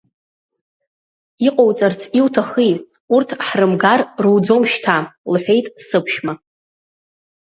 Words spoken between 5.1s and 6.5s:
лҳәеит сыԥшәма.